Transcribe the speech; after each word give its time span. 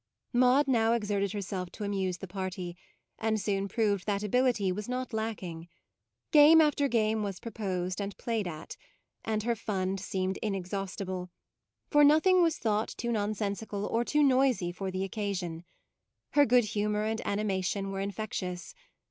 Maude 0.33 0.67
now 0.67 0.93
exerted 0.93 1.31
herself 1.31 1.71
to 1.71 1.83
amuse 1.83 2.17
the 2.17 2.27
party; 2.27 2.75
and 3.19 3.39
soon 3.39 3.67
proved 3.67 4.07
that 4.07 4.23
ability 4.23 4.71
was 4.71 4.89
not 4.89 5.13
lacking. 5.13 5.69
Game 6.31 6.59
after 6.59 6.87
game 6.87 7.21
was 7.21 7.39
proposed 7.39 8.01
and 8.01 8.17
played 8.17 8.47
at; 8.47 8.77
and 9.23 9.43
her 9.43 9.55
fund 9.55 9.99
seemed 9.99 10.39
inexhausti 10.41 11.05
ble, 11.05 11.29
for 11.91 12.03
nothing 12.03 12.41
was 12.41 12.57
thought 12.57 12.87
too 12.87 13.09
32 13.09 13.11
MAUDE 13.11 13.19
nonsensical 13.19 13.85
or 13.85 14.03
too 14.03 14.23
noisy 14.23 14.71
for 14.71 14.89
the 14.89 15.07
occa 15.07 15.35
sion. 15.37 15.63
Her 16.31 16.47
good 16.47 16.63
humour 16.65 17.03
and 17.03 17.21
anima 17.21 17.61
tion 17.61 17.91
were 17.91 17.99
infectious. 17.99 18.73